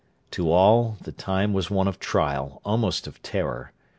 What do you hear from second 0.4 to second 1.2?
]To all, the